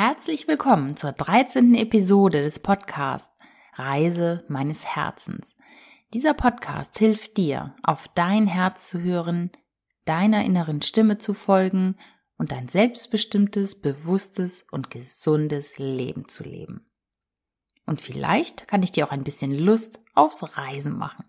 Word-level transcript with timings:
Herzlich 0.00 0.46
willkommen 0.46 0.96
zur 0.96 1.10
13. 1.10 1.74
Episode 1.74 2.40
des 2.40 2.60
Podcasts 2.60 3.36
Reise 3.74 4.44
meines 4.46 4.84
Herzens. 4.84 5.56
Dieser 6.14 6.34
Podcast 6.34 6.96
hilft 6.98 7.36
dir, 7.36 7.74
auf 7.82 8.06
dein 8.14 8.46
Herz 8.46 8.86
zu 8.86 9.02
hören, 9.02 9.50
deiner 10.04 10.44
inneren 10.44 10.82
Stimme 10.82 11.18
zu 11.18 11.34
folgen 11.34 11.96
und 12.36 12.52
ein 12.52 12.68
selbstbestimmtes, 12.68 13.80
bewusstes 13.80 14.64
und 14.70 14.92
gesundes 14.92 15.80
Leben 15.80 16.28
zu 16.28 16.44
leben. 16.44 16.88
Und 17.84 18.00
vielleicht 18.00 18.68
kann 18.68 18.84
ich 18.84 18.92
dir 18.92 19.04
auch 19.04 19.10
ein 19.10 19.24
bisschen 19.24 19.52
Lust 19.52 19.98
aufs 20.14 20.56
Reisen 20.56 20.96
machen. 20.96 21.24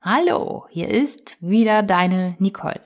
Hallo, 0.00 0.66
hier 0.68 0.88
ist 0.88 1.36
wieder 1.38 1.84
deine 1.84 2.34
Nicole. 2.40 2.84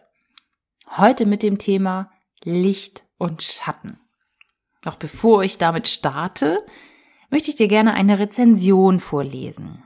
Heute 0.99 1.25
mit 1.25 1.43
dem 1.43 1.57
Thema 1.57 2.11
Licht 2.45 3.05
und 3.17 3.43
Schatten. 3.43 3.99
Doch 4.89 4.97
bevor 4.97 5.45
ich 5.45 5.59
damit 5.59 5.87
starte, 5.87 6.65
möchte 7.29 7.51
ich 7.51 7.57
dir 7.57 7.69
gerne 7.69 7.93
eine 7.93 8.19
Rezension 8.19 9.01
vorlesen. 9.01 9.85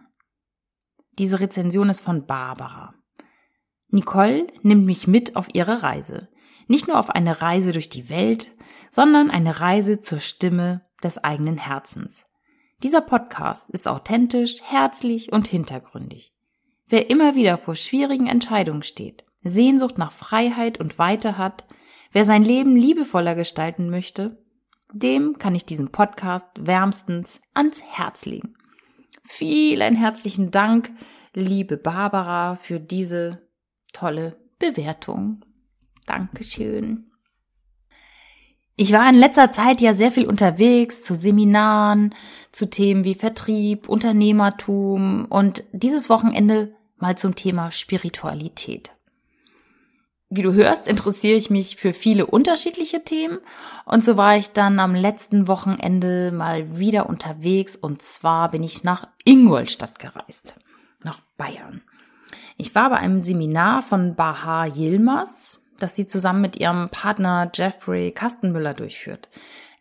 Diese 1.18 1.40
Rezension 1.40 1.90
ist 1.90 1.98
von 1.98 2.24
Barbara. 2.24 2.94
Nicole 3.88 4.46
nimmt 4.62 4.86
mich 4.86 5.08
mit 5.08 5.34
auf 5.34 5.48
ihre 5.54 5.82
Reise. 5.82 6.28
Nicht 6.68 6.86
nur 6.86 7.00
auf 7.00 7.10
eine 7.10 7.42
Reise 7.42 7.72
durch 7.72 7.88
die 7.88 8.10
Welt, 8.10 8.52
sondern 8.90 9.32
eine 9.32 9.58
Reise 9.58 9.98
zur 9.98 10.20
Stimme 10.20 10.86
des 11.02 11.18
eigenen 11.18 11.58
Herzens. 11.58 12.24
Dieser 12.84 13.00
Podcast 13.00 13.70
ist 13.70 13.88
authentisch, 13.88 14.62
herzlich 14.62 15.32
und 15.32 15.48
hintergründig. 15.48 16.32
Wer 16.86 17.10
immer 17.10 17.34
wieder 17.34 17.58
vor 17.58 17.74
schwierigen 17.74 18.28
Entscheidungen 18.28 18.84
steht, 18.84 19.24
Sehnsucht 19.42 19.98
nach 19.98 20.12
Freiheit 20.12 20.78
und 20.78 21.00
Weite 21.00 21.38
hat, 21.38 21.64
wer 22.12 22.24
sein 22.24 22.44
Leben 22.44 22.76
liebevoller 22.76 23.34
gestalten 23.34 23.90
möchte, 23.90 24.41
dem 24.92 25.38
kann 25.38 25.54
ich 25.54 25.64
diesen 25.64 25.90
Podcast 25.90 26.46
wärmstens 26.58 27.40
ans 27.54 27.80
Herz 27.82 28.26
legen. 28.26 28.54
Vielen 29.24 29.96
herzlichen 29.96 30.50
Dank, 30.50 30.90
liebe 31.34 31.76
Barbara, 31.76 32.56
für 32.56 32.80
diese 32.80 33.42
tolle 33.92 34.36
Bewertung. 34.58 35.44
Dankeschön. 36.06 37.06
Ich 38.76 38.92
war 38.92 39.08
in 39.08 39.16
letzter 39.16 39.52
Zeit 39.52 39.80
ja 39.80 39.94
sehr 39.94 40.10
viel 40.10 40.26
unterwegs 40.26 41.02
zu 41.02 41.14
Seminaren, 41.14 42.14
zu 42.52 42.68
Themen 42.68 43.04
wie 43.04 43.14
Vertrieb, 43.14 43.88
Unternehmertum 43.88 45.26
und 45.26 45.64
dieses 45.72 46.08
Wochenende 46.08 46.74
mal 46.96 47.16
zum 47.16 47.34
Thema 47.34 47.70
Spiritualität. 47.70 48.92
Wie 50.34 50.40
du 50.40 50.54
hörst, 50.54 50.88
interessiere 50.88 51.36
ich 51.36 51.50
mich 51.50 51.76
für 51.76 51.92
viele 51.92 52.24
unterschiedliche 52.24 53.04
Themen 53.04 53.38
und 53.84 54.02
so 54.02 54.16
war 54.16 54.38
ich 54.38 54.52
dann 54.52 54.80
am 54.80 54.94
letzten 54.94 55.46
Wochenende 55.46 56.32
mal 56.32 56.78
wieder 56.78 57.06
unterwegs 57.06 57.76
und 57.76 58.00
zwar 58.00 58.50
bin 58.50 58.62
ich 58.62 58.82
nach 58.82 59.08
Ingolstadt 59.26 59.98
gereist, 59.98 60.54
nach 61.02 61.20
Bayern. 61.36 61.82
Ich 62.56 62.74
war 62.74 62.88
bei 62.88 62.96
einem 62.96 63.20
Seminar 63.20 63.82
von 63.82 64.14
Bahar 64.14 64.68
Yilmaz, 64.74 65.60
das 65.78 65.96
sie 65.96 66.06
zusammen 66.06 66.40
mit 66.40 66.58
ihrem 66.58 66.88
Partner 66.88 67.50
Jeffrey 67.52 68.10
Kastenmüller 68.10 68.72
durchführt. 68.72 69.28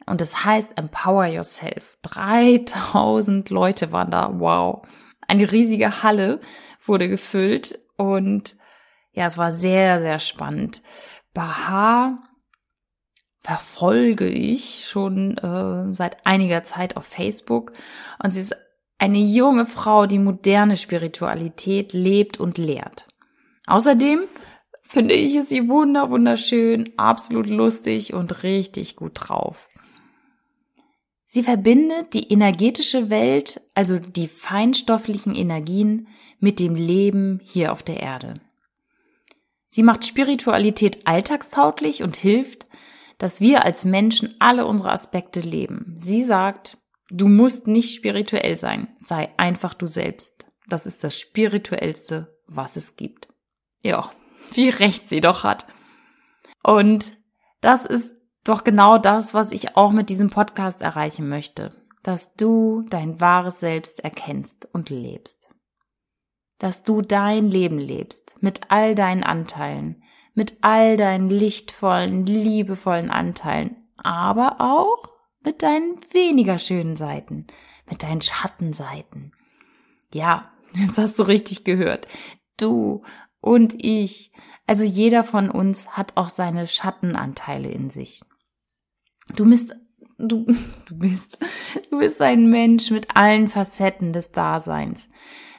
Und 0.06 0.20
es 0.20 0.44
heißt 0.44 0.78
Empower 0.78 1.28
Yourself. 1.28 1.98
3000 2.02 3.50
Leute 3.50 3.94
waren 3.94 4.12
da. 4.12 4.38
Wow. 4.38 4.86
Eine 5.30 5.50
riesige 5.50 6.04
Halle 6.04 6.42
wurde 6.84 7.08
gefüllt 7.08 7.80
und 7.96 8.58
ja, 9.14 9.28
es 9.28 9.38
war 9.38 9.52
sehr, 9.52 10.00
sehr 10.00 10.20
spannend. 10.20 10.82
Baha 11.34 12.24
verfolge 13.42 14.28
ich 14.28 14.86
schon 14.86 15.38
äh, 15.38 15.94
seit 15.94 16.26
einiger 16.26 16.64
Zeit 16.64 16.96
auf 16.96 17.06
Facebook 17.06 17.74
und 18.24 18.32
sie 18.32 18.42
ist 18.42 18.56
eine 19.00 19.18
junge 19.18 19.66
Frau, 19.66 20.06
die 20.06 20.20
moderne 20.20 20.78
Spiritualität 20.78 21.94
lebt 21.94 22.40
und 22.40 22.60
lehrt. 22.60 23.08
Außerdem 23.66 24.26
finde 24.84 25.16
ich 25.16 25.42
sie 25.44 25.70
wunder, 25.70 26.12
wunderschön, 26.12 26.90
absolut 26.98 27.48
lustig 27.48 28.14
und 28.14 28.44
richtig 28.44 28.96
gut 28.96 29.14
drauf. 29.16 29.70
Sie 31.26 31.44
verbindet 31.44 32.14
die 32.14 32.32
energetische 32.32 33.10
Welt, 33.10 33.62
also 33.74 33.98
die 33.98 34.28
feinstofflichen 34.28 35.34
Energien, 35.34 36.08
mit 36.40 36.60
dem 36.60 36.76
Leben 36.76 37.40
hier 37.42 37.72
auf 37.72 37.84
der 37.84 38.02
Erde. 38.02 38.34
Sie 39.74 39.84
macht 39.84 40.06
Spiritualität 40.06 41.08
alltagstauglich 41.08 42.04
und 42.04 42.18
hilft, 42.18 42.68
dass 43.18 43.40
wir 43.40 43.64
als 43.64 43.86
Menschen 43.86 44.36
alle 44.40 44.66
unsere 44.66 44.92
Aspekte 44.92 45.40
leben. 45.40 45.96
Sie 45.98 46.24
sagt, 46.24 46.78
du 47.10 47.30
musst 47.30 47.68
nicht 47.68 47.96
spirituell 47.96 48.58
sein, 48.58 48.90
sei 48.98 49.30
einfach 49.38 49.74
du 49.74 49.88
selbst. 49.88 50.46
Das 50.68 50.86
ist 50.86 51.04
das 51.06 51.18
Spirituellste, 51.18 52.38
was 52.48 52.76
es 52.76 52.98
gibt. 52.98 53.30
Ja, 53.82 54.12
wie 54.54 54.70
recht 54.70 55.08
sie 55.08 55.22
doch 55.22 55.46
hat. 55.46 55.66
Und 56.64 57.18
das 57.62 57.86
ist 57.86 58.14
doch 58.44 58.66
genau 58.66 58.98
das, 58.98 59.34
was 59.34 59.54
ich 59.54 59.78
auch 59.78 59.92
mit 59.92 60.10
diesem 60.10 60.30
Podcast 60.30 60.82
erreichen 60.82 61.30
möchte, 61.30 61.72
dass 62.04 62.34
du 62.34 62.84
dein 62.90 63.22
wahres 63.22 63.62
Selbst 63.62 64.04
erkennst 64.04 64.68
und 64.74 64.90
lebst 64.90 65.51
dass 66.62 66.84
du 66.84 67.02
dein 67.02 67.48
Leben 67.48 67.80
lebst, 67.80 68.36
mit 68.40 68.62
all 68.70 68.94
deinen 68.94 69.24
Anteilen, 69.24 70.04
mit 70.36 70.60
all 70.62 70.96
deinen 70.96 71.28
lichtvollen, 71.28 72.24
liebevollen 72.24 73.10
Anteilen, 73.10 73.78
aber 73.98 74.62
auch 74.62 75.10
mit 75.44 75.64
deinen 75.64 76.00
weniger 76.12 76.60
schönen 76.60 76.96
Seiten, 76.96 77.48
mit 77.90 78.04
deinen 78.04 78.22
Schattenseiten. 78.22 79.32
Ja, 80.14 80.52
jetzt 80.74 81.00
hast 81.00 81.18
du 81.18 81.24
richtig 81.24 81.64
gehört. 81.64 82.08
Du 82.58 83.02
und 83.40 83.84
ich, 83.84 84.32
also 84.68 84.84
jeder 84.84 85.24
von 85.24 85.50
uns 85.50 85.88
hat 85.90 86.16
auch 86.16 86.30
seine 86.30 86.68
Schattenanteile 86.68 87.70
in 87.70 87.90
sich. 87.90 88.22
Du 89.36 89.50
bist, 89.50 89.76
du, 90.20 90.46
du 90.86 90.96
bist, 90.96 91.40
du 91.90 91.98
bist 91.98 92.22
ein 92.22 92.52
Mensch 92.52 92.92
mit 92.92 93.16
allen 93.16 93.48
Facetten 93.48 94.14
des 94.14 94.32
Daseins. 94.32 95.10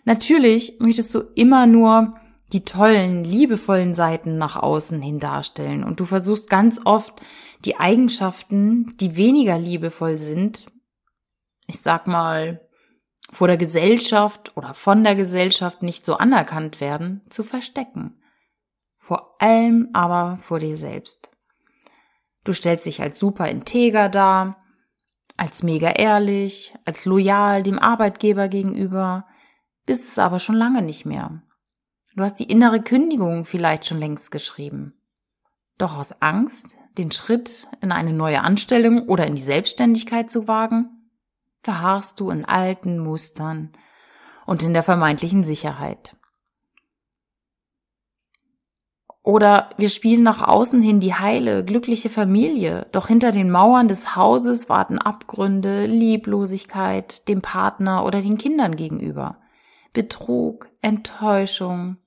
Natürlich 0.05 0.79
möchtest 0.81 1.15
du 1.15 1.21
immer 1.35 1.67
nur 1.67 2.15
die 2.53 2.65
tollen, 2.65 3.25
liebevollen 3.25 3.95
Seiten 3.95 4.37
nach 4.37 4.57
außen 4.57 5.01
hin 5.01 5.19
darstellen 5.19 5.85
und 5.85 6.01
du 6.01 6.05
versuchst 6.05 6.51
ganz 6.51 6.81
oft 6.85 7.21
die 7.65 7.77
Eigenschaften, 7.77 8.97
die 8.99 9.17
weniger 9.17 9.59
liebevoll 9.59 10.19
sind, 10.19 10.67
ich 11.67 11.81
sag 11.81 12.07
mal, 12.07 12.61
vor 13.33 13.47
der 13.47 13.57
Gesellschaft 13.57 14.55
oder 14.57 14.75
von 14.75 15.05
der 15.05 15.15
Gesellschaft 15.15 15.83
nicht 15.83 16.05
so 16.05 16.17
anerkannt 16.17 16.81
werden, 16.81 17.23
zu 17.31 17.43
verstecken. 17.43 18.21
Vor 18.99 19.37
allem 19.41 19.89
aber 19.95 20.37
vor 20.37 20.59
dir 20.59 20.77
selbst. 20.77 21.31
Du 22.45 22.53
stellst 22.53 22.87
dich 22.87 23.01
als 23.01 23.19
super 23.19 23.49
integer 23.49 24.09
dar, 24.09 24.63
als 25.37 25.63
mega 25.63 25.91
ehrlich, 25.91 26.75
als 26.85 27.05
loyal 27.05 27.63
dem 27.63 27.79
Arbeitgeber 27.79 28.49
gegenüber, 28.49 29.27
bist 29.87 30.05
es 30.05 30.19
aber 30.19 30.39
schon 30.39 30.57
lange 30.57 30.83
nicht 30.83 31.05
mehr. 31.05 31.43
Du 32.15 32.23
hast 32.23 32.39
die 32.39 32.51
innere 32.51 32.83
Kündigung 32.83 33.45
vielleicht 33.45 33.87
schon 33.87 33.99
längst 33.99 34.31
geschrieben. 34.31 34.95
Doch 35.79 35.97
aus 35.97 36.21
Angst, 36.21 36.77
den 36.99 37.11
Schritt 37.11 37.69
in 37.81 37.91
eine 37.91 38.13
neue 38.13 38.43
Anstellung 38.43 39.09
oder 39.09 39.27
in 39.27 39.35
die 39.35 39.43
Selbstständigkeit 39.43 40.31
zu 40.31 40.47
wagen, 40.47 41.11
verharrst 41.63 42.21
du 42.21 42.31
in 42.31 42.45
alten 42.45 42.99
Mustern 42.99 43.73
und 44.47 44.63
in 44.63 44.75
der 44.75 44.83
vermeintlichen 44.83 45.45
Sicherheit. 45.45 46.17
Oder 49.25 49.71
wir 49.77 49.89
spielen 49.89 50.25
nach 50.25 50.47
außen 50.47 50.83
hin 50.83 50.99
die 50.99 51.15
heile, 51.15 51.65
glückliche 51.65 52.09
Familie, 52.09 52.89
doch 52.91 53.07
hinter 53.07 53.31
den 53.31 53.53
Mauern 53.53 53.87
des 53.87 54.17
Hauses 54.17 54.69
warten 54.69 54.99
Abgründe, 54.99 55.87
Lieblosigkeit 55.87 57.29
dem 57.29 57.41
Partner 57.41 58.05
oder 58.05 58.21
den 58.21 58.37
Kindern 58.37 58.75
gegenüber. 58.75 59.39
Betrug, 59.93 60.71
Enttäuschung. 60.81 61.99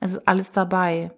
Es 0.00 0.12
ist 0.12 0.28
alles 0.28 0.52
dabei. 0.52 1.12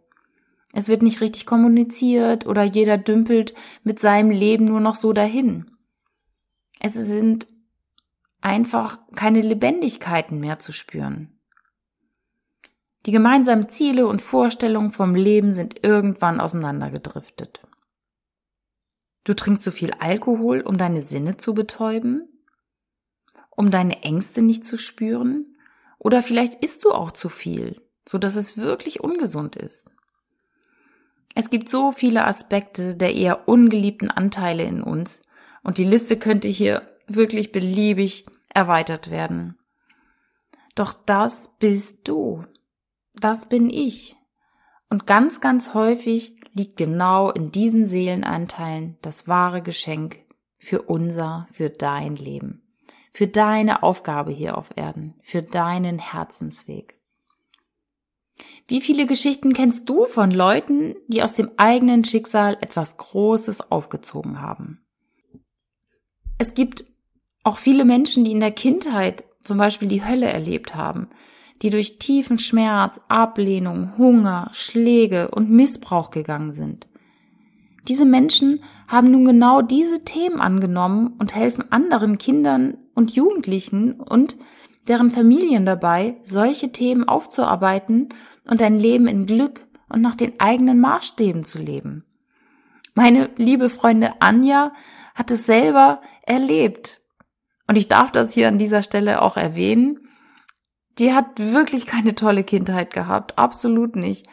Es 0.72 0.88
wird 0.88 1.02
nicht 1.02 1.20
richtig 1.20 1.46
kommuniziert 1.46 2.46
oder 2.46 2.62
jeder 2.62 2.96
dümpelt 2.96 3.54
mit 3.84 4.00
seinem 4.00 4.30
Leben 4.30 4.64
nur 4.64 4.80
noch 4.80 4.96
so 4.96 5.12
dahin. 5.12 5.70
Es 6.80 6.94
sind 6.94 7.46
einfach 8.40 8.98
keine 9.14 9.40
Lebendigkeiten 9.40 10.40
mehr 10.40 10.58
zu 10.58 10.72
spüren. 10.72 11.38
Die 13.04 13.12
gemeinsamen 13.12 13.68
Ziele 13.68 14.06
und 14.06 14.22
Vorstellungen 14.22 14.90
vom 14.90 15.14
Leben 15.14 15.52
sind 15.52 15.84
irgendwann 15.84 16.40
auseinandergedriftet. 16.40 17.66
Du 19.24 19.34
trinkst 19.34 19.62
zu 19.62 19.72
viel 19.72 19.92
Alkohol, 19.98 20.60
um 20.60 20.78
deine 20.78 21.00
Sinne 21.00 21.36
zu 21.36 21.54
betäuben? 21.54 22.28
Um 23.50 23.70
deine 23.70 24.02
Ängste 24.02 24.42
nicht 24.42 24.64
zu 24.64 24.78
spüren? 24.78 25.51
Oder 26.02 26.24
vielleicht 26.24 26.56
isst 26.64 26.84
du 26.84 26.90
auch 26.90 27.12
zu 27.12 27.28
viel, 27.28 27.80
so 28.08 28.18
dass 28.18 28.34
es 28.34 28.56
wirklich 28.56 29.00
ungesund 29.00 29.54
ist. 29.54 29.86
Es 31.36 31.48
gibt 31.48 31.68
so 31.68 31.92
viele 31.92 32.26
Aspekte 32.26 32.96
der 32.96 33.14
eher 33.14 33.48
ungeliebten 33.48 34.10
Anteile 34.10 34.64
in 34.64 34.82
uns 34.82 35.22
Und 35.62 35.78
die 35.78 35.84
Liste 35.84 36.18
könnte 36.18 36.48
hier 36.48 36.82
wirklich 37.06 37.52
beliebig 37.52 38.26
erweitert 38.52 39.10
werden. 39.10 39.56
Doch 40.74 40.92
das 40.92 41.50
bist 41.60 42.08
du. 42.08 42.44
Das 43.14 43.48
bin 43.48 43.70
ich. 43.70 44.16
Und 44.90 45.06
ganz, 45.06 45.40
ganz 45.40 45.72
häufig 45.72 46.36
liegt 46.52 46.76
genau 46.76 47.30
in 47.30 47.52
diesen 47.52 47.86
Seelenanteilen 47.86 48.98
das 49.02 49.28
wahre 49.28 49.62
Geschenk 49.62 50.18
für 50.58 50.82
unser, 50.82 51.46
für 51.52 51.70
dein 51.70 52.16
Leben, 52.16 52.61
für 53.12 53.26
deine 53.26 53.82
Aufgabe 53.82 54.32
hier 54.32 54.56
auf 54.56 54.70
Erden, 54.76 55.14
für 55.20 55.42
deinen 55.42 55.98
Herzensweg. 55.98 56.98
Wie 58.66 58.80
viele 58.80 59.06
Geschichten 59.06 59.52
kennst 59.52 59.88
du 59.88 60.06
von 60.06 60.30
Leuten, 60.30 60.96
die 61.08 61.22
aus 61.22 61.32
dem 61.34 61.50
eigenen 61.56 62.04
Schicksal 62.04 62.56
etwas 62.60 62.96
Großes 62.96 63.70
aufgezogen 63.70 64.40
haben? 64.40 64.84
Es 66.38 66.54
gibt 66.54 66.84
auch 67.44 67.58
viele 67.58 67.84
Menschen, 67.84 68.24
die 68.24 68.32
in 68.32 68.40
der 68.40 68.52
Kindheit 68.52 69.24
zum 69.44 69.58
Beispiel 69.58 69.88
die 69.88 70.04
Hölle 70.04 70.26
erlebt 70.26 70.74
haben, 70.74 71.08
die 71.60 71.70
durch 71.70 71.98
tiefen 71.98 72.38
Schmerz, 72.38 73.00
Ablehnung, 73.08 73.96
Hunger, 73.98 74.50
Schläge 74.52 75.30
und 75.30 75.50
Missbrauch 75.50 76.10
gegangen 76.10 76.52
sind. 76.52 76.88
Diese 77.88 78.04
Menschen 78.04 78.62
haben 78.86 79.10
nun 79.10 79.24
genau 79.24 79.60
diese 79.60 80.04
Themen 80.04 80.40
angenommen 80.40 81.14
und 81.18 81.34
helfen 81.34 81.70
anderen 81.70 82.18
Kindern 82.18 82.78
und 82.94 83.12
Jugendlichen 83.12 84.00
und 84.00 84.36
deren 84.88 85.10
Familien 85.10 85.64
dabei, 85.64 86.16
solche 86.24 86.72
Themen 86.72 87.08
aufzuarbeiten 87.08 88.08
und 88.48 88.60
ein 88.62 88.78
Leben 88.78 89.06
in 89.06 89.26
Glück 89.26 89.66
und 89.88 90.00
nach 90.00 90.14
den 90.14 90.40
eigenen 90.40 90.80
Maßstäben 90.80 91.44
zu 91.44 91.58
leben. 91.58 92.04
Meine 92.94 93.30
liebe 93.36 93.70
Freundin 93.70 94.12
Anja 94.20 94.72
hat 95.14 95.30
es 95.30 95.46
selber 95.46 96.00
erlebt. 96.26 97.00
Und 97.66 97.76
ich 97.76 97.88
darf 97.88 98.10
das 98.10 98.32
hier 98.32 98.48
an 98.48 98.58
dieser 98.58 98.82
Stelle 98.82 99.22
auch 99.22 99.36
erwähnen. 99.36 100.00
Die 100.98 101.14
hat 101.14 101.38
wirklich 101.38 101.86
keine 101.86 102.14
tolle 102.14 102.44
Kindheit 102.44 102.92
gehabt, 102.92 103.38
absolut 103.38 103.96
nicht. 103.96 104.26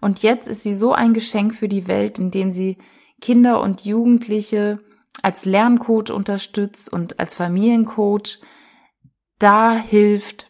Und 0.00 0.22
jetzt 0.22 0.48
ist 0.48 0.62
sie 0.62 0.74
so 0.74 0.92
ein 0.92 1.14
Geschenk 1.14 1.54
für 1.54 1.68
die 1.68 1.88
Welt, 1.88 2.18
indem 2.18 2.50
sie 2.50 2.78
Kinder 3.20 3.60
und 3.62 3.84
Jugendliche 3.84 4.80
als 5.22 5.44
Lerncoach 5.44 6.10
unterstützt 6.10 6.92
und 6.92 7.20
als 7.20 7.34
Familiencoach 7.34 8.38
da 9.38 9.72
hilft, 9.72 10.48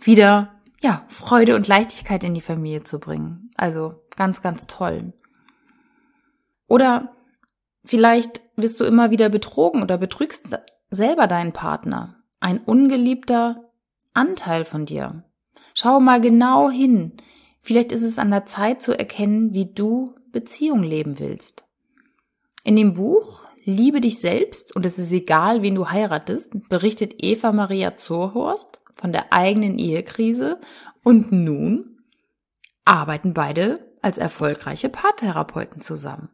wieder 0.00 0.54
ja, 0.80 1.04
Freude 1.08 1.56
und 1.56 1.66
Leichtigkeit 1.66 2.24
in 2.24 2.34
die 2.34 2.42
Familie 2.42 2.82
zu 2.82 2.98
bringen. 3.00 3.50
Also 3.56 4.02
ganz, 4.16 4.42
ganz 4.42 4.66
toll. 4.66 5.14
Oder 6.68 7.14
vielleicht 7.84 8.42
wirst 8.56 8.80
du 8.80 8.84
immer 8.84 9.10
wieder 9.10 9.30
betrogen 9.30 9.82
oder 9.82 9.96
betrügst 9.96 10.58
selber 10.90 11.26
deinen 11.26 11.52
Partner. 11.52 12.16
Ein 12.40 12.58
ungeliebter 12.58 13.70
Anteil 14.12 14.64
von 14.64 14.84
dir. 14.84 15.24
Schau 15.72 16.00
mal 16.00 16.20
genau 16.20 16.70
hin. 16.70 17.16
Vielleicht 17.60 17.90
ist 17.90 18.02
es 18.02 18.18
an 18.18 18.30
der 18.30 18.44
Zeit 18.44 18.82
zu 18.82 18.96
erkennen, 18.96 19.54
wie 19.54 19.72
du 19.72 20.14
Beziehung 20.30 20.82
leben 20.82 21.18
willst. 21.18 21.64
In 22.64 22.76
dem 22.76 22.94
Buch 22.94 23.44
Liebe 23.66 24.02
dich 24.02 24.20
selbst 24.20 24.76
und 24.76 24.84
es 24.84 24.98
ist 24.98 25.10
egal, 25.10 25.62
wen 25.62 25.74
du 25.74 25.88
heiratest, 25.88 26.68
berichtet 26.68 27.14
Eva 27.24 27.50
Maria 27.50 27.96
Zurhorst 27.96 28.78
von 28.92 29.10
der 29.10 29.32
eigenen 29.32 29.78
Ehekrise 29.78 30.60
und 31.02 31.32
nun 31.32 31.98
arbeiten 32.84 33.32
beide 33.32 33.90
als 34.02 34.18
erfolgreiche 34.18 34.90
Paartherapeuten 34.90 35.80
zusammen. 35.80 36.28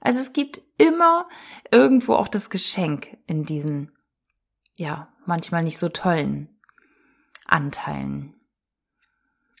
Also 0.00 0.20
es 0.20 0.32
gibt 0.32 0.62
immer 0.78 1.28
irgendwo 1.70 2.14
auch 2.14 2.28
das 2.28 2.48
Geschenk 2.48 3.18
in 3.26 3.44
diesen, 3.44 3.92
ja, 4.76 5.12
manchmal 5.26 5.62
nicht 5.62 5.78
so 5.78 5.90
tollen 5.90 6.48
Anteilen. 7.44 8.32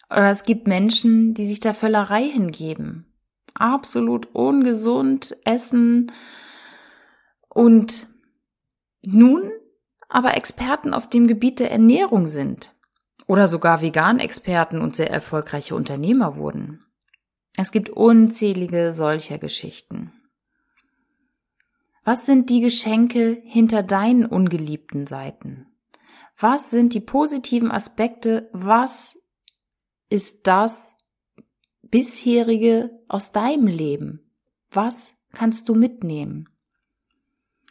Oder 0.08 0.30
es 0.30 0.44
gibt 0.44 0.66
Menschen, 0.66 1.34
die 1.34 1.46
sich 1.46 1.60
der 1.60 1.74
Völlerei 1.74 2.24
hingeben. 2.24 3.07
Absolut 3.58 4.34
ungesund 4.34 5.36
essen 5.44 6.12
und 7.48 8.06
nun 9.04 9.50
aber 10.08 10.36
Experten 10.36 10.94
auf 10.94 11.08
dem 11.08 11.26
Gebiet 11.26 11.60
der 11.60 11.70
Ernährung 11.70 12.26
sind 12.26 12.74
oder 13.26 13.48
sogar 13.48 13.82
Vegan-Experten 13.82 14.80
und 14.80 14.96
sehr 14.96 15.10
erfolgreiche 15.10 15.74
Unternehmer 15.74 16.36
wurden. 16.36 16.84
Es 17.56 17.72
gibt 17.72 17.90
unzählige 17.90 18.92
solcher 18.92 19.38
Geschichten. 19.38 20.12
Was 22.04 22.24
sind 22.24 22.48
die 22.48 22.60
Geschenke 22.60 23.42
hinter 23.44 23.82
deinen 23.82 24.24
ungeliebten 24.24 25.06
Seiten? 25.06 25.66
Was 26.38 26.70
sind 26.70 26.94
die 26.94 27.00
positiven 27.00 27.70
Aspekte? 27.70 28.48
Was 28.52 29.18
ist 30.08 30.46
das 30.46 30.94
bisherige 31.90 32.90
aus 33.08 33.32
deinem 33.32 33.66
Leben? 33.66 34.30
Was 34.70 35.14
kannst 35.32 35.68
du 35.68 35.74
mitnehmen? 35.74 36.48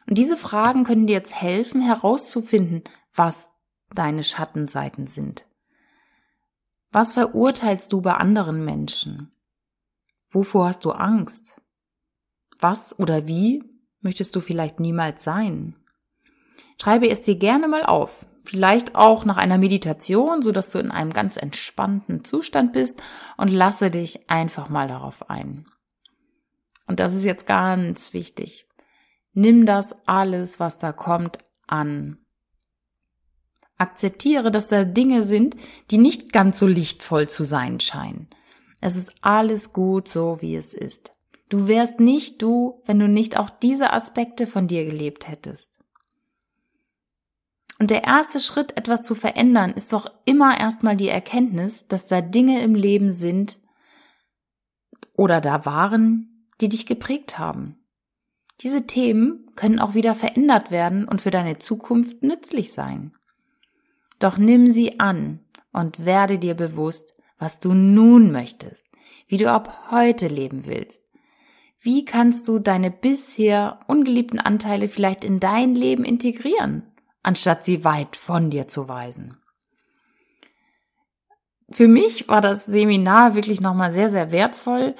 Und 0.08 0.18
diese 0.18 0.38
Fragen 0.38 0.84
können 0.84 1.08
dir 1.08 1.14
jetzt 1.14 1.36
helfen, 1.36 1.82
herauszufinden, 1.82 2.84
was 3.14 3.52
deine 3.94 4.24
Schattenseiten 4.24 5.08
sind. 5.08 5.46
Was 6.92 7.14
verurteilst 7.14 7.92
du 7.92 8.02
bei 8.02 8.14
anderen 8.14 8.64
Menschen? 8.64 9.32
Wovor 10.30 10.68
hast 10.68 10.86
du 10.86 10.92
Angst? 10.92 11.62
Was 12.60 12.98
oder 12.98 13.28
wie 13.28 13.64
möchtest 14.02 14.36
du 14.36 14.40
vielleicht 14.40 14.80
niemals 14.80 15.24
sein? 15.24 15.76
Schreibe 16.82 17.10
es 17.10 17.22
dir 17.22 17.36
gerne 17.36 17.68
mal 17.68 17.84
auf. 17.84 18.26
Vielleicht 18.48 18.96
auch 18.96 19.26
nach 19.26 19.36
einer 19.36 19.58
Meditation, 19.58 20.42
so 20.42 20.54
dass 20.54 20.72
du 20.72 20.80
in 20.80 20.90
einem 20.90 21.12
ganz 21.12 21.36
entspannten 21.36 22.24
Zustand 22.24 22.72
bist 22.72 23.04
und 23.36 23.50
lasse 23.50 23.92
dich 23.92 24.30
einfach 24.30 24.70
mal 24.70 24.88
darauf 24.88 25.30
ein. 25.30 25.66
Und 26.88 27.02
das 27.02 27.14
ist 27.14 27.26
jetzt 27.26 27.46
ganz 27.46 28.14
wichtig. 28.14 28.66
Nimm 29.34 29.66
das 29.66 29.94
alles, 30.08 30.62
was 30.62 30.78
da 30.78 30.94
kommt, 30.94 31.40
an. 31.68 32.20
Akzeptiere, 33.78 34.50
dass 34.50 34.68
da 34.68 34.86
Dinge 34.86 35.24
sind, 35.24 35.58
die 35.92 35.98
nicht 35.98 36.32
ganz 36.32 36.58
so 36.58 36.68
lichtvoll 36.68 37.28
zu 37.28 37.44
sein 37.44 37.82
scheinen. 37.82 38.30
Es 38.80 38.96
ist 38.96 39.12
alles 39.20 39.74
gut 39.74 40.08
so, 40.08 40.42
wie 40.42 40.56
es 40.56 40.74
ist. 40.74 41.12
Du 41.50 41.68
wärst 41.68 42.00
nicht 42.00 42.42
du, 42.42 42.82
wenn 42.86 42.98
du 42.98 43.10
nicht 43.10 43.38
auch 43.38 43.50
diese 43.50 43.92
Aspekte 43.92 44.48
von 44.48 44.70
dir 44.70 44.86
gelebt 44.86 45.28
hättest. 45.28 45.84
Und 47.80 47.92
der 47.92 48.04
erste 48.04 48.40
Schritt, 48.40 48.76
etwas 48.76 49.04
zu 49.04 49.14
verändern, 49.14 49.72
ist 49.72 49.94
doch 49.94 50.12
immer 50.26 50.60
erstmal 50.60 50.98
die 50.98 51.10
Erkenntnis, 51.10 51.88
dass 51.88 52.08
da 52.08 52.22
Dinge 52.22 52.62
im 52.62 52.74
Leben 52.74 53.12
sind 53.12 53.60
oder 55.14 55.42
da 55.42 55.66
waren, 55.66 56.46
die 56.60 56.70
dich 56.70 56.86
geprägt 56.86 57.38
haben. 57.38 57.78
Diese 58.62 58.88
Themen 58.88 59.52
können 59.56 59.80
auch 59.80 59.94
wieder 59.94 60.16
verändert 60.16 60.72
werden 60.72 61.08
und 61.08 61.22
für 61.22 61.30
deine 61.30 61.60
Zukunft 61.60 62.24
nützlich 62.24 62.74
sein. 62.74 63.14
Doch 64.18 64.40
nimm 64.40 64.66
sie 64.66 65.00
an 65.00 65.40
und 65.72 66.04
werde 66.06 66.40
dir 66.40 66.56
bewusst, 66.56 67.16
was 67.38 67.60
du 67.60 67.74
nun 67.76 68.32
möchtest, 68.32 68.86
wie 69.28 69.38
du 69.38 69.52
ab 69.52 69.92
heute 69.92 70.28
leben 70.28 70.66
willst. 70.66 71.04
Wie 71.80 72.04
kannst 72.06 72.48
du 72.48 72.58
deine 72.58 72.90
bisher 72.90 73.80
ungeliebten 73.88 74.40
Anteile 74.40 74.90
vielleicht 74.90 75.24
in 75.24 75.40
dein 75.40 75.76
Leben 75.76 76.04
integrieren? 76.04 76.84
Anstatt 77.28 77.66
sie 77.66 77.84
weit 77.84 78.16
von 78.16 78.50
dir 78.50 78.70
zu 78.70 78.88
weisen. 78.88 79.38
Für 81.70 81.90
mich 81.90 82.30
war 82.30 82.40
das 82.40 82.66
Seminar 82.66 83.36
wirklich 83.36 83.60
nochmal 83.60 83.92
sehr, 83.92 84.10
sehr 84.10 84.32
wertvoll. 84.32 84.96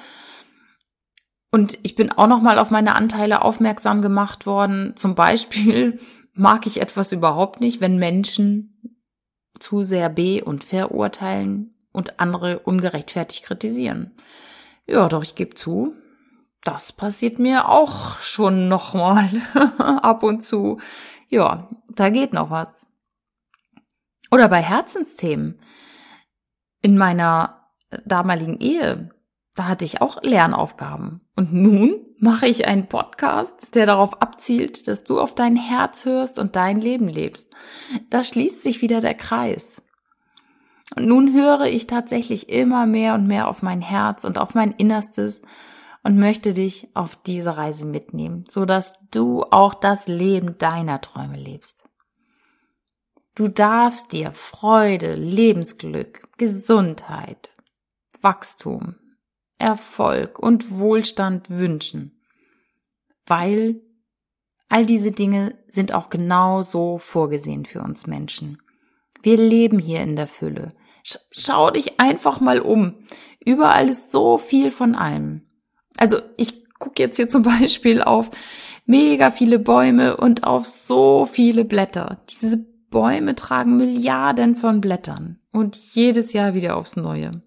Und 1.50 1.78
ich 1.82 1.94
bin 1.94 2.12
auch 2.12 2.26
nochmal 2.26 2.58
auf 2.58 2.70
meine 2.70 2.94
Anteile 2.94 3.40
aufmerksam 3.40 4.02
gemacht 4.02 4.44
worden. 4.44 4.92
Zum 4.94 5.14
Beispiel 5.14 5.98
mag 6.34 6.66
ich 6.66 6.82
etwas 6.82 7.12
überhaupt 7.12 7.62
nicht, 7.62 7.80
wenn 7.80 7.96
Menschen 7.96 9.00
zu 9.58 9.82
sehr 9.82 10.10
be- 10.10 10.44
und 10.44 10.62
verurteilen 10.62 11.74
und 11.92 12.20
andere 12.20 12.58
ungerechtfertigt 12.58 13.42
kritisieren. 13.42 14.14
Ja, 14.86 15.08
doch 15.08 15.22
ich 15.22 15.34
gebe 15.34 15.54
zu, 15.54 15.94
das 16.62 16.92
passiert 16.92 17.38
mir 17.38 17.70
auch 17.70 18.18
schon 18.18 18.68
nochmal 18.68 19.30
ab 19.78 20.22
und 20.22 20.44
zu 20.44 20.78
ja, 21.28 21.68
da 21.88 22.10
geht 22.10 22.32
noch 22.32 22.50
was. 22.50 22.86
Oder 24.30 24.48
bei 24.48 24.62
Herzensthemen. 24.62 25.58
In 26.80 26.96
meiner 26.96 27.70
damaligen 28.04 28.58
Ehe, 28.58 29.10
da 29.54 29.66
hatte 29.66 29.84
ich 29.84 30.00
auch 30.00 30.22
Lernaufgaben. 30.22 31.22
Und 31.34 31.52
nun 31.52 32.06
mache 32.18 32.46
ich 32.46 32.66
einen 32.66 32.88
Podcast, 32.88 33.74
der 33.74 33.86
darauf 33.86 34.22
abzielt, 34.22 34.86
dass 34.86 35.04
du 35.04 35.18
auf 35.18 35.34
dein 35.34 35.56
Herz 35.56 36.04
hörst 36.04 36.38
und 36.38 36.56
dein 36.56 36.80
Leben 36.80 37.08
lebst. 37.08 37.52
Da 38.10 38.22
schließt 38.22 38.62
sich 38.62 38.82
wieder 38.82 39.00
der 39.00 39.14
Kreis. 39.14 39.82
Und 40.96 41.06
nun 41.06 41.34
höre 41.34 41.66
ich 41.66 41.86
tatsächlich 41.86 42.48
immer 42.48 42.86
mehr 42.86 43.14
und 43.14 43.26
mehr 43.26 43.48
auf 43.48 43.62
mein 43.62 43.80
Herz 43.80 44.24
und 44.24 44.38
auf 44.38 44.54
mein 44.54 44.72
Innerstes 44.72 45.42
und 46.02 46.18
möchte 46.18 46.54
dich 46.54 46.88
auf 46.94 47.16
diese 47.16 47.56
Reise 47.56 47.84
mitnehmen, 47.84 48.44
so 48.48 48.64
dass 48.64 48.94
du 49.10 49.42
auch 49.44 49.74
das 49.74 50.08
Leben 50.08 50.58
deiner 50.58 51.00
Träume 51.00 51.36
lebst. 51.36 51.84
Du 53.34 53.48
darfst 53.48 54.12
dir 54.12 54.32
Freude, 54.32 55.14
Lebensglück, 55.14 56.28
Gesundheit, 56.38 57.50
Wachstum, 58.20 58.96
Erfolg 59.58 60.38
und 60.38 60.78
Wohlstand 60.78 61.50
wünschen, 61.50 62.20
weil 63.26 63.80
all 64.68 64.86
diese 64.86 65.12
Dinge 65.12 65.56
sind 65.68 65.92
auch 65.94 66.10
genau 66.10 66.62
so 66.62 66.98
vorgesehen 66.98 67.64
für 67.64 67.80
uns 67.80 68.06
Menschen. 68.06 68.60
Wir 69.22 69.36
leben 69.36 69.78
hier 69.78 70.00
in 70.00 70.16
der 70.16 70.26
Fülle. 70.26 70.74
Schau 71.02 71.70
dich 71.70 72.00
einfach 72.00 72.40
mal 72.40 72.60
um. 72.60 72.94
Überall 73.44 73.88
ist 73.88 74.10
so 74.10 74.38
viel 74.38 74.70
von 74.70 74.94
allem. 74.94 75.47
Also 75.98 76.20
ich 76.36 76.64
gucke 76.78 77.02
jetzt 77.02 77.16
hier 77.16 77.28
zum 77.28 77.42
Beispiel 77.58 78.00
auf 78.00 78.30
mega 78.86 79.30
viele 79.30 79.58
Bäume 79.58 80.16
und 80.16 80.44
auf 80.44 80.66
so 80.66 81.26
viele 81.30 81.64
Blätter. 81.64 82.22
Diese 82.30 82.64
Bäume 82.90 83.34
tragen 83.34 83.76
Milliarden 83.76 84.54
von 84.54 84.80
Blättern 84.80 85.38
und 85.52 85.76
jedes 85.76 86.32
Jahr 86.32 86.54
wieder 86.54 86.76
aufs 86.76 86.96
Neue. 86.96 87.42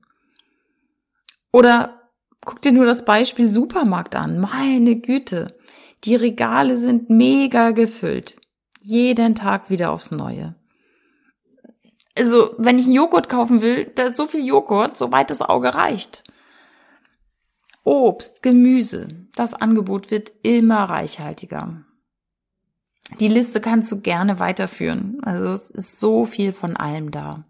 Oder 1.51 2.01
guck 2.45 2.61
dir 2.61 2.71
nur 2.71 2.85
das 2.85 3.05
Beispiel 3.05 3.49
Supermarkt 3.49 4.15
an. 4.15 4.39
Meine 4.39 4.97
Güte. 4.97 5.55
Die 6.03 6.15
Regale 6.15 6.77
sind 6.77 7.09
mega 7.09 7.71
gefüllt. 7.71 8.35
Jeden 8.79 9.35
Tag 9.35 9.69
wieder 9.69 9.91
aufs 9.91 10.11
Neue. 10.11 10.55
Also, 12.17 12.55
wenn 12.57 12.77
ich 12.77 12.85
einen 12.85 12.95
Joghurt 12.95 13.29
kaufen 13.29 13.61
will, 13.61 13.91
da 13.95 14.03
ist 14.03 14.17
so 14.17 14.25
viel 14.25 14.45
Joghurt, 14.45 14.97
soweit 14.97 15.29
das 15.29 15.41
Auge 15.41 15.73
reicht. 15.75 16.23
Obst, 17.83 18.43
Gemüse, 18.43 19.07
das 19.35 19.53
Angebot 19.53 20.11
wird 20.11 20.31
immer 20.43 20.83
reichhaltiger. 20.83 21.83
Die 23.19 23.27
Liste 23.27 23.59
kannst 23.59 23.91
du 23.91 24.01
gerne 24.01 24.39
weiterführen. 24.39 25.19
Also 25.23 25.45
es 25.45 25.69
ist 25.69 25.99
so 25.99 26.25
viel 26.25 26.53
von 26.53 26.77
allem 26.77 27.11
da. 27.11 27.45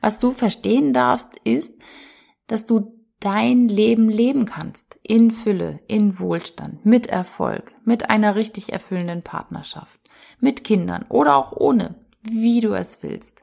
Was 0.00 0.18
du 0.18 0.30
verstehen 0.30 0.92
darfst, 0.92 1.36
ist, 1.44 1.74
dass 2.46 2.64
du 2.64 3.00
dein 3.20 3.68
Leben 3.68 4.08
leben 4.08 4.46
kannst. 4.46 4.98
In 5.02 5.30
Fülle, 5.30 5.80
in 5.86 6.18
Wohlstand, 6.18 6.84
mit 6.86 7.06
Erfolg, 7.06 7.72
mit 7.84 8.10
einer 8.10 8.34
richtig 8.34 8.72
erfüllenden 8.72 9.22
Partnerschaft, 9.22 10.00
mit 10.38 10.64
Kindern 10.64 11.04
oder 11.08 11.36
auch 11.36 11.52
ohne, 11.52 11.96
wie 12.22 12.60
du 12.60 12.72
es 12.72 13.02
willst. 13.02 13.42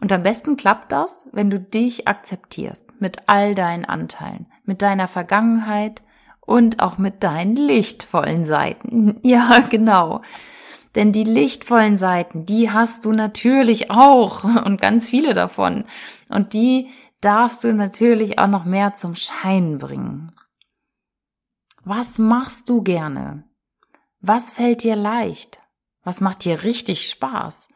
Und 0.00 0.12
am 0.12 0.22
besten 0.22 0.56
klappt 0.56 0.92
das, 0.92 1.28
wenn 1.32 1.50
du 1.50 1.58
dich 1.58 2.06
akzeptierst 2.06 3.00
mit 3.00 3.28
all 3.28 3.54
deinen 3.54 3.84
Anteilen, 3.84 4.46
mit 4.66 4.82
deiner 4.82 5.08
Vergangenheit 5.08 6.02
und 6.40 6.80
auch 6.80 6.98
mit 6.98 7.22
deinen 7.22 7.56
lichtvollen 7.56 8.44
Seiten. 8.44 9.20
Ja, 9.22 9.60
genau. 9.68 10.20
Denn 10.94 11.12
die 11.12 11.24
lichtvollen 11.24 11.96
Seiten, 11.96 12.46
die 12.46 12.70
hast 12.70 13.04
du 13.04 13.12
natürlich 13.12 13.90
auch 13.90 14.44
und 14.64 14.80
ganz 14.80 15.10
viele 15.10 15.34
davon. 15.34 15.84
Und 16.30 16.52
die 16.54 16.88
darfst 17.20 17.64
du 17.64 17.72
natürlich 17.72 18.38
auch 18.38 18.46
noch 18.46 18.64
mehr 18.64 18.94
zum 18.94 19.14
Schein 19.14 19.78
bringen. 19.78 20.32
Was 21.84 22.18
machst 22.18 22.68
du 22.68 22.82
gerne? 22.82 23.44
Was 24.20 24.50
fällt 24.52 24.82
dir 24.82 24.96
leicht? 24.96 25.60
Was 26.02 26.20
macht 26.20 26.44
dir 26.44 26.62
richtig 26.62 27.08
Spaß? 27.10 27.68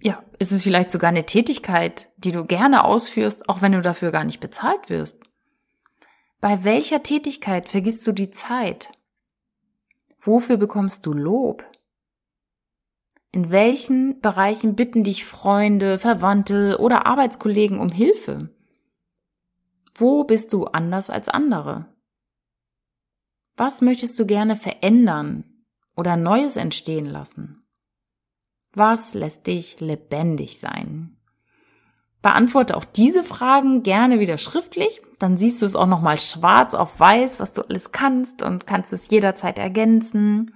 Ja, 0.00 0.22
ist 0.38 0.52
es 0.52 0.62
vielleicht 0.62 0.92
sogar 0.92 1.08
eine 1.08 1.26
Tätigkeit, 1.26 2.10
die 2.16 2.32
du 2.32 2.44
gerne 2.44 2.84
ausführst, 2.84 3.48
auch 3.48 3.62
wenn 3.62 3.72
du 3.72 3.80
dafür 3.80 4.10
gar 4.12 4.24
nicht 4.24 4.40
bezahlt 4.40 4.90
wirst? 4.90 5.25
Bei 6.40 6.64
welcher 6.64 7.02
Tätigkeit 7.02 7.68
vergisst 7.68 8.06
du 8.06 8.12
die 8.12 8.30
Zeit? 8.30 8.92
Wofür 10.20 10.56
bekommst 10.56 11.06
du 11.06 11.12
Lob? 11.12 11.64
In 13.32 13.50
welchen 13.50 14.20
Bereichen 14.20 14.76
bitten 14.76 15.04
dich 15.04 15.24
Freunde, 15.24 15.98
Verwandte 15.98 16.78
oder 16.80 17.06
Arbeitskollegen 17.06 17.78
um 17.78 17.90
Hilfe? 17.90 18.50
Wo 19.94 20.24
bist 20.24 20.52
du 20.52 20.64
anders 20.66 21.10
als 21.10 21.28
andere? 21.28 21.86
Was 23.56 23.80
möchtest 23.80 24.18
du 24.18 24.26
gerne 24.26 24.56
verändern 24.56 25.44
oder 25.96 26.16
Neues 26.16 26.56
entstehen 26.56 27.06
lassen? 27.06 27.66
Was 28.72 29.14
lässt 29.14 29.46
dich 29.46 29.80
lebendig 29.80 30.60
sein? 30.60 31.16
Beantworte 32.20 32.76
auch 32.76 32.84
diese 32.84 33.22
Fragen 33.22 33.82
gerne 33.82 34.20
wieder 34.20 34.36
schriftlich, 34.36 35.00
dann 35.18 35.36
siehst 35.36 35.62
du 35.62 35.66
es 35.66 35.76
auch 35.76 35.86
nochmal 35.86 36.18
schwarz 36.18 36.74
auf 36.74 36.98
weiß, 37.00 37.40
was 37.40 37.52
du 37.52 37.62
alles 37.62 37.92
kannst 37.92 38.42
und 38.42 38.66
kannst 38.66 38.92
es 38.92 39.08
jederzeit 39.08 39.58
ergänzen. 39.58 40.54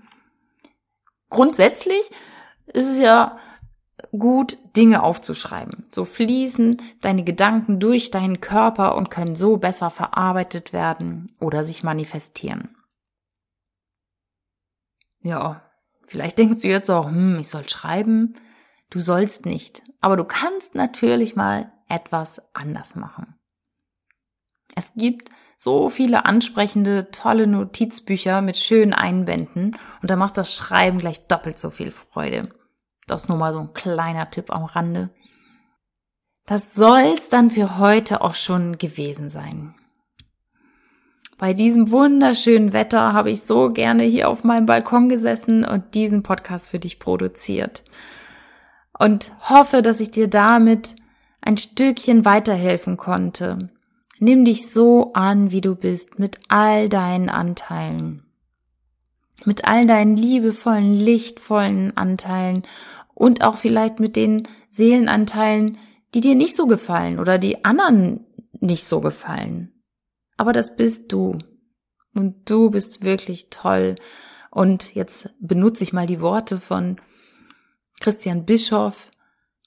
Grundsätzlich 1.31 2.02
ist 2.67 2.88
es 2.88 2.99
ja 2.99 3.38
gut, 4.12 4.59
Dinge 4.76 5.02
aufzuschreiben. 5.02 5.87
So 5.90 6.05
fließen 6.05 6.81
deine 7.00 7.25
Gedanken 7.25 7.81
durch 7.81 8.11
deinen 8.11 8.40
Körper 8.40 8.97
und 8.97 9.11
können 9.11 9.37
so 9.37 9.57
besser 9.57 9.90
verarbeitet 9.90 10.73
werden 10.73 11.26
oder 11.40 11.64
sich 11.64 11.83
manifestieren. 11.83 12.76
Ja, 15.23 15.62
Vielleicht 16.11 16.38
denkst 16.38 16.62
du 16.62 16.69
jetzt 16.69 16.90
auch, 16.90 17.07
hm, 17.07 17.38
ich 17.38 17.47
soll 17.47 17.69
schreiben. 17.69 18.35
Du 18.90 18.99
sollst 18.99 19.47
nicht. 19.47 19.81
Aber 20.00 20.17
du 20.17 20.25
kannst 20.25 20.75
natürlich 20.75 21.37
mal 21.37 21.71
etwas 21.88 22.43
anders 22.52 22.97
machen. 22.97 23.37
Es 24.75 24.93
gibt 24.97 25.31
so 25.57 25.91
viele 25.91 26.25
ansprechende, 26.25 27.11
tolle 27.11 27.47
Notizbücher 27.47 28.41
mit 28.41 28.57
schönen 28.57 28.95
Einbänden 28.95 29.77
und 30.00 30.11
da 30.11 30.17
macht 30.17 30.39
das 30.39 30.55
Schreiben 30.55 30.99
gleich 30.99 31.27
doppelt 31.27 31.59
so 31.59 31.71
viel 31.71 31.91
Freude. 31.91 32.49
Das 33.07 33.23
ist 33.23 33.29
nur 33.29 33.39
mal 33.39 33.53
so 33.53 33.61
ein 33.61 33.75
kleiner 33.75 34.31
Tipp 34.31 34.50
am 34.50 34.65
Rande. 34.65 35.11
Das 36.47 36.75
soll's 36.75 37.29
dann 37.29 37.50
für 37.50 37.79
heute 37.79 38.23
auch 38.23 38.35
schon 38.35 38.79
gewesen 38.79 39.31
sein. 39.31 39.75
Bei 41.39 41.55
diesem 41.55 41.91
wunderschönen 41.91 42.73
Wetter 42.73 43.12
habe 43.12 43.31
ich 43.31 43.43
so 43.43 43.71
gerne 43.73 44.03
hier 44.03 44.29
auf 44.29 44.45
meinem 44.45 44.67
Balkon 44.67 45.09
gesessen 45.09 45.65
und 45.65 45.95
diesen 45.95 46.23
Podcast 46.23 46.69
für 46.69 46.79
dich 46.79 46.99
produziert. 46.99 47.83
Und 48.99 49.33
hoffe, 49.49 49.81
dass 49.81 50.00
ich 50.00 50.11
dir 50.11 50.29
damit 50.29 50.97
ein 51.41 51.57
Stückchen 51.57 52.27
weiterhelfen 52.27 52.99
konnte. 52.99 53.71
Nimm 54.21 54.45
dich 54.45 54.71
so 54.71 55.12
an, 55.15 55.50
wie 55.50 55.61
du 55.61 55.75
bist, 55.75 56.19
mit 56.19 56.39
all 56.49 56.89
deinen 56.89 57.29
Anteilen. 57.29 58.23
Mit 59.45 59.65
all 59.65 59.87
deinen 59.87 60.17
liebevollen, 60.17 60.93
lichtvollen 60.93 61.97
Anteilen 61.97 62.62
und 63.15 63.43
auch 63.43 63.57
vielleicht 63.57 63.99
mit 63.99 64.15
den 64.15 64.47
Seelenanteilen, 64.69 65.79
die 66.15 66.21
dir 66.21 66.37
nicht 66.37 66.55
so 66.55 66.67
gefallen 66.67 67.19
oder 67.19 67.39
die 67.39 67.65
anderen 67.65 68.27
nicht 68.61 68.87
so 68.87 69.00
gefallen 69.00 69.73
aber 70.41 70.55
das 70.55 70.75
bist 70.75 71.12
du. 71.12 71.37
Und 72.15 72.49
du 72.49 72.71
bist 72.71 73.05
wirklich 73.05 73.50
toll. 73.50 73.97
Und 74.50 74.95
jetzt 74.95 75.35
benutze 75.39 75.85
ich 75.85 75.93
mal 75.93 76.07
die 76.07 76.23
Worte 76.23 76.59
von 76.59 76.97
Christian 78.00 78.47
Bischoff. 78.47 79.11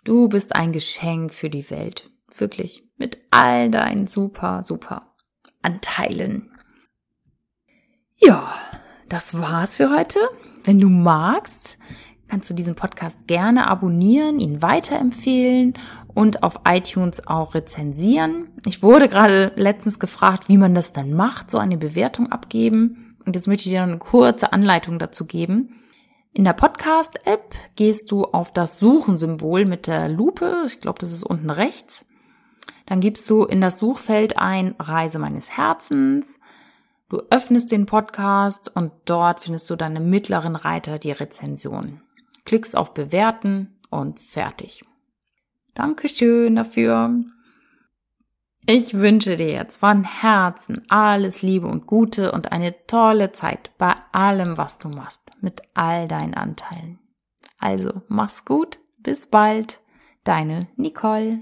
Du 0.04 0.30
bist 0.30 0.56
ein 0.56 0.72
Geschenk 0.72 1.32
für 1.36 1.52
die 1.52 1.70
Welt. 1.70 2.10
Wirklich. 2.36 2.84
Mit 2.98 3.20
all 3.32 3.70
deinen 3.70 4.08
super, 4.08 4.64
super 4.64 5.14
Anteilen. 5.62 6.52
Ja, 8.16 8.54
das 9.10 9.38
war's 9.38 9.78
für 9.78 9.90
heute. 9.90 10.20
Wenn 10.64 10.80
du 10.80 10.90
magst, 10.90 11.78
kannst 12.28 12.50
du 12.50 12.54
diesen 12.54 12.76
Podcast 12.76 13.28
gerne 13.28 13.70
abonnieren, 13.70 14.40
ihn 14.40 14.62
weiterempfehlen 14.62 15.74
und 16.08 16.44
auf 16.44 16.62
iTunes 16.68 17.28
auch 17.28 17.54
rezensieren. 17.54 18.50
Ich 18.66 18.82
wurde 18.82 19.10
gerade 19.10 19.52
letztens 19.56 20.00
gefragt, 20.00 20.50
wie 20.50 20.58
man 20.58 20.74
das 20.74 20.94
dann 20.94 21.14
macht, 21.14 21.52
so 21.52 21.58
eine 21.58 21.78
Bewertung 21.78 22.32
abgeben. 22.32 23.18
Und 23.26 23.36
jetzt 23.36 23.48
möchte 23.48 23.68
ich 23.68 23.72
dir 23.74 23.84
eine 23.84 24.00
kurze 24.00 24.54
Anleitung 24.54 25.00
dazu 25.00 25.26
geben. 25.26 25.82
In 26.34 26.44
der 26.44 26.54
Podcast-App 26.54 27.54
gehst 27.76 28.10
du 28.12 28.24
auf 28.24 28.52
das 28.52 28.80
Suchen-Symbol 28.80 29.66
mit 29.66 29.86
der 29.88 30.10
Lupe. 30.10 30.64
Ich 30.66 30.82
glaube, 30.82 31.00
das 31.00 31.14
ist 31.14 31.24
unten 31.24 31.50
rechts. 31.50 32.06
Dann 32.86 33.00
gibst 33.00 33.30
du 33.30 33.44
in 33.44 33.62
das 33.62 33.80
Suchfeld 33.80 34.38
ein 34.38 34.76
Reise 34.80 35.20
meines 35.20 35.58
Herzens. 35.58 36.40
Du 37.10 37.22
öffnest 37.30 37.72
den 37.72 37.86
Podcast 37.86 38.76
und 38.76 38.92
dort 39.06 39.40
findest 39.40 39.70
du 39.70 39.76
im 39.76 40.10
mittleren 40.10 40.56
Reiter 40.56 41.00
die 41.00 41.12
Rezension 41.12 42.02
klickst 42.46 42.76
auf 42.76 42.94
Bewerten 42.94 43.76
und 43.90 44.20
fertig. 44.20 44.84
Dankeschön 45.74 46.56
dafür. 46.56 47.24
Ich 48.66 48.94
wünsche 48.94 49.36
dir 49.36 49.52
jetzt 49.52 49.80
von 49.80 50.04
Herzen 50.04 50.84
alles 50.90 51.42
Liebe 51.42 51.68
und 51.68 51.86
Gute 51.86 52.32
und 52.32 52.52
eine 52.52 52.74
tolle 52.88 53.34
Zeit 53.34 53.72
bei 53.78 53.94
allem, 54.14 54.58
was 54.58 54.78
du 54.78 54.88
machst, 54.88 55.22
mit 55.42 55.62
all 55.74 56.08
deinen 56.08 56.34
Anteilen. 56.34 57.00
Also, 57.60 58.02
mach's 58.08 58.46
gut, 58.46 58.80
bis 59.00 59.28
bald, 59.28 59.82
deine 60.24 60.68
Nicole. 60.78 61.40